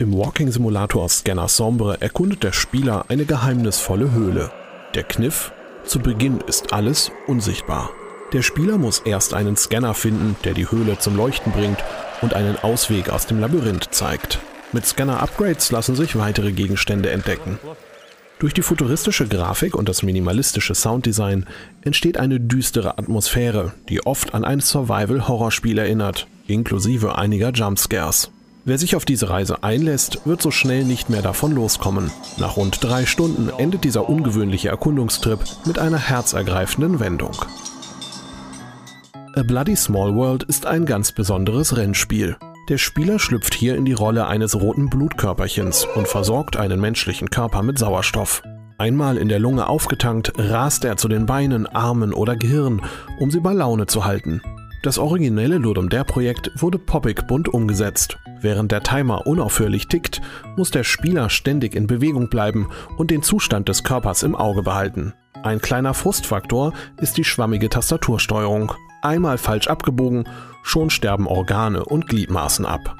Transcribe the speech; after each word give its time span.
Im 0.00 0.12
Walking 0.12 0.50
Simulator 0.50 1.08
Scanner 1.08 1.46
Sombre 1.46 2.00
erkundet 2.00 2.42
der 2.42 2.52
Spieler 2.52 3.04
eine 3.08 3.26
geheimnisvolle 3.26 4.10
Höhle. 4.10 4.50
Der 4.94 5.04
Kniff? 5.04 5.52
Zu 5.84 6.00
Beginn 6.00 6.40
ist 6.48 6.72
alles 6.72 7.12
unsichtbar. 7.28 7.90
Der 8.32 8.42
Spieler 8.42 8.76
muss 8.76 8.98
erst 8.98 9.34
einen 9.34 9.56
Scanner 9.56 9.94
finden, 9.94 10.34
der 10.42 10.54
die 10.54 10.68
Höhle 10.68 10.98
zum 10.98 11.16
Leuchten 11.16 11.52
bringt 11.52 11.78
und 12.22 12.34
einen 12.34 12.56
Ausweg 12.56 13.08
aus 13.08 13.26
dem 13.26 13.38
Labyrinth 13.38 13.88
zeigt. 13.92 14.40
Mit 14.72 14.84
Scanner-Upgrades 14.84 15.70
lassen 15.70 15.94
sich 15.94 16.18
weitere 16.18 16.50
Gegenstände 16.50 17.12
entdecken. 17.12 17.60
Durch 18.40 18.52
die 18.52 18.62
futuristische 18.62 19.28
Grafik 19.28 19.76
und 19.76 19.88
das 19.88 20.02
minimalistische 20.02 20.74
Sounddesign 20.74 21.46
entsteht 21.82 22.18
eine 22.18 22.40
düstere 22.40 22.98
Atmosphäre, 22.98 23.74
die 23.88 24.04
oft 24.04 24.34
an 24.34 24.44
ein 24.44 24.58
Survival-Horrorspiel 24.58 25.78
erinnert, 25.78 26.26
inklusive 26.48 27.16
einiger 27.16 27.52
Jumpscares. 27.52 28.32
Wer 28.66 28.78
sich 28.78 28.96
auf 28.96 29.04
diese 29.04 29.28
Reise 29.28 29.62
einlässt, 29.62 30.24
wird 30.24 30.40
so 30.40 30.50
schnell 30.50 30.84
nicht 30.84 31.10
mehr 31.10 31.20
davon 31.20 31.52
loskommen. 31.52 32.10
Nach 32.38 32.56
rund 32.56 32.82
drei 32.82 33.04
Stunden 33.04 33.50
endet 33.58 33.84
dieser 33.84 34.08
ungewöhnliche 34.08 34.70
Erkundungstrip 34.70 35.40
mit 35.66 35.78
einer 35.78 35.98
herzergreifenden 35.98 36.98
Wendung. 36.98 37.36
A 39.36 39.42
Bloody 39.42 39.76
Small 39.76 40.14
World 40.14 40.44
ist 40.44 40.64
ein 40.64 40.86
ganz 40.86 41.12
besonderes 41.12 41.76
Rennspiel. 41.76 42.36
Der 42.70 42.78
Spieler 42.78 43.18
schlüpft 43.18 43.52
hier 43.52 43.76
in 43.76 43.84
die 43.84 43.92
Rolle 43.92 44.26
eines 44.28 44.58
roten 44.58 44.88
Blutkörperchens 44.88 45.86
und 45.94 46.08
versorgt 46.08 46.56
einen 46.56 46.80
menschlichen 46.80 47.28
Körper 47.28 47.62
mit 47.62 47.78
Sauerstoff. 47.78 48.42
Einmal 48.78 49.18
in 49.18 49.28
der 49.28 49.40
Lunge 49.40 49.68
aufgetankt, 49.68 50.32
rast 50.38 50.86
er 50.86 50.96
zu 50.96 51.08
den 51.08 51.26
Beinen, 51.26 51.66
Armen 51.66 52.14
oder 52.14 52.34
Gehirn, 52.34 52.80
um 53.20 53.30
sie 53.30 53.40
bei 53.40 53.52
Laune 53.52 53.86
zu 53.86 54.06
halten. 54.06 54.40
Das 54.82 54.98
originelle 54.98 55.58
Ludum 55.58 55.90
Dare 55.90 56.04
Projekt 56.06 56.50
wurde 56.56 56.78
poppig 56.78 57.26
bunt 57.26 57.48
umgesetzt. 57.48 58.18
Während 58.44 58.72
der 58.72 58.82
Timer 58.82 59.26
unaufhörlich 59.26 59.88
tickt, 59.88 60.20
muss 60.54 60.70
der 60.70 60.84
Spieler 60.84 61.30
ständig 61.30 61.74
in 61.74 61.86
Bewegung 61.86 62.28
bleiben 62.28 62.68
und 62.98 63.10
den 63.10 63.22
Zustand 63.22 63.70
des 63.70 63.84
Körpers 63.84 64.22
im 64.22 64.36
Auge 64.36 64.62
behalten. 64.62 65.14
Ein 65.42 65.62
kleiner 65.62 65.94
Frustfaktor 65.94 66.74
ist 67.00 67.16
die 67.16 67.24
schwammige 67.24 67.70
Tastatursteuerung. 67.70 68.72
Einmal 69.00 69.38
falsch 69.38 69.68
abgebogen, 69.68 70.28
schon 70.62 70.90
sterben 70.90 71.26
Organe 71.26 71.86
und 71.86 72.06
Gliedmaßen 72.06 72.66
ab. 72.66 72.98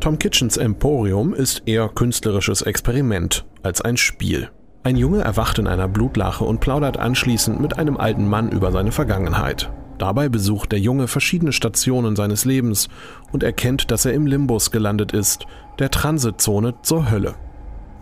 Tom 0.00 0.18
Kitchens 0.18 0.58
Emporium 0.58 1.32
ist 1.32 1.62
eher 1.64 1.88
künstlerisches 1.88 2.60
Experiment 2.60 3.46
als 3.62 3.80
ein 3.80 3.96
Spiel. 3.96 4.50
Ein 4.82 4.96
Junge 4.96 5.22
erwacht 5.22 5.58
in 5.58 5.66
einer 5.66 5.88
Blutlache 5.88 6.44
und 6.44 6.60
plaudert 6.60 6.98
anschließend 6.98 7.58
mit 7.58 7.78
einem 7.78 7.96
alten 7.96 8.28
Mann 8.28 8.50
über 8.50 8.70
seine 8.70 8.92
Vergangenheit. 8.92 9.70
Dabei 9.98 10.28
besucht 10.28 10.72
der 10.72 10.78
Junge 10.78 11.08
verschiedene 11.08 11.52
Stationen 11.52 12.14
seines 12.14 12.44
Lebens 12.44 12.88
und 13.32 13.42
erkennt, 13.42 13.90
dass 13.90 14.04
er 14.04 14.14
im 14.14 14.26
Limbus 14.26 14.70
gelandet 14.70 15.12
ist, 15.12 15.46
der 15.78 15.90
Transitzone 15.90 16.74
zur 16.82 17.10
Hölle. 17.10 17.34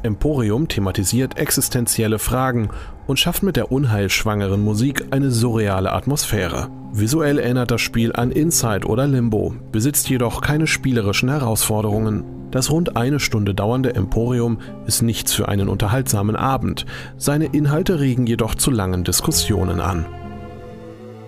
Emporium 0.03 0.69
thematisiert 0.69 1.39
existenzielle 1.39 2.19
Fragen 2.19 2.69
und 3.07 3.19
schafft 3.19 3.43
mit 3.43 3.57
der 3.57 3.73
unheilschwangeren 3.73 4.63
Musik 4.63 5.07
eine 5.11 5.31
surreale 5.31 5.93
Atmosphäre. 5.93 6.69
Visuell 6.93 7.39
erinnert 7.39 7.71
das 7.71 7.81
Spiel 7.81 8.13
an 8.13 8.31
Inside 8.31 8.87
oder 8.87 9.07
Limbo, 9.07 9.55
besitzt 9.73 10.09
jedoch 10.09 10.43
keine 10.43 10.67
spielerischen 10.67 11.29
Herausforderungen. 11.29 12.25
Das 12.51 12.71
rund 12.71 12.97
eine 12.97 13.21
Stunde 13.21 13.55
dauernde 13.55 13.95
Emporium 13.95 14.59
ist 14.87 15.03
nichts 15.03 15.33
für 15.33 15.49
einen 15.49 15.69
unterhaltsamen 15.69 16.37
Abend, 16.37 16.87
seine 17.17 17.47
Inhalte 17.47 18.01
regen 18.01 18.27
jedoch 18.27 18.55
zu 18.55 18.71
langen 18.71 19.03
Diskussionen 19.03 19.81
an. 19.81 20.07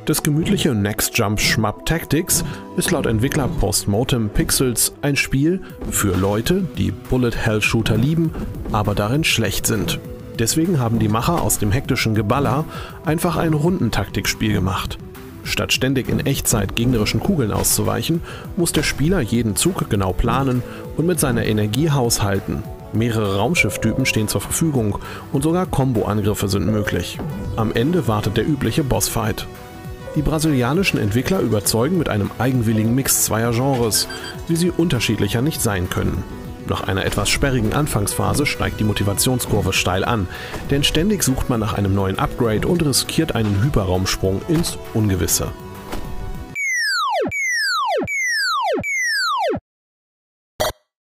Das 0.08 0.22
gemütliche 0.22 0.74
Next 0.74 1.18
Jump 1.18 1.38
Schmapp 1.38 1.84
Tactics 1.84 2.42
ist 2.78 2.92
laut 2.92 3.04
Entwickler 3.04 3.46
Postmortem 3.46 4.30
Pixels 4.30 4.94
ein 5.02 5.16
Spiel 5.16 5.60
für 5.91 6.16
Leute, 6.16 6.66
die 6.78 6.92
Bullet 6.92 7.32
Hell 7.36 7.60
Shooter 7.60 7.98
lieben, 7.98 8.32
aber 8.72 8.94
darin 8.94 9.22
schlecht 9.22 9.66
sind. 9.66 10.00
Deswegen 10.38 10.80
haben 10.80 10.98
die 10.98 11.10
Macher 11.10 11.42
aus 11.42 11.58
dem 11.58 11.70
hektischen 11.70 12.14
Geballer 12.14 12.64
einfach 13.04 13.36
ein 13.36 13.52
Rundentaktikspiel 13.52 14.54
gemacht. 14.54 14.97
Statt 15.44 15.74
ständig 15.74 16.08
in 16.08 16.24
Echtzeit 16.24 16.74
gegnerischen 16.74 17.20
Kugeln 17.20 17.52
auszuweichen, 17.52 18.22
muss 18.56 18.72
der 18.72 18.84
Spieler 18.84 19.20
jeden 19.20 19.56
Zug 19.56 19.91
genau 19.91 20.14
planen 20.14 20.62
und 20.97 21.06
mit 21.06 21.20
seiner 21.20 21.44
Energie 21.44 21.91
haushalten. 21.91 22.62
Mehrere 22.94 23.36
Raumschifftypen 23.36 24.06
stehen 24.06 24.28
zur 24.28 24.41
Verfügung 24.41 25.00
und 25.34 25.42
sogar 25.42 25.66
Combo-Angriffe 25.66 26.48
sind 26.48 26.64
möglich. 26.64 27.18
Am 27.56 27.72
Ende 27.72 28.08
wartet 28.08 28.38
der 28.38 28.48
übliche 28.48 28.84
Bossfight. 28.84 29.47
Die 30.18 30.22
brasilianischen 30.22 30.98
Entwickler 30.98 31.38
überzeugen 31.38 31.96
mit 31.96 32.08
einem 32.08 32.32
eigenwilligen 32.40 32.92
Mix 32.92 33.22
zweier 33.22 33.52
Genres, 33.52 34.08
wie 34.48 34.56
sie 34.56 34.72
unterschiedlicher 34.72 35.42
nicht 35.42 35.62
sein 35.62 35.88
können. 35.88 36.24
Nach 36.68 36.82
einer 36.88 37.04
etwas 37.04 37.28
sperrigen 37.28 37.72
Anfangsphase 37.72 38.44
steigt 38.44 38.80
die 38.80 38.84
Motivationskurve 38.84 39.72
steil 39.72 40.04
an, 40.04 40.26
denn 40.72 40.82
ständig 40.82 41.22
sucht 41.22 41.48
man 41.50 41.60
nach 41.60 41.74
einem 41.74 41.94
neuen 41.94 42.18
Upgrade 42.18 42.66
und 42.66 42.84
riskiert 42.84 43.36
einen 43.36 43.62
Hyperraumsprung 43.62 44.42
ins 44.48 44.76
Ungewisse. 44.92 45.52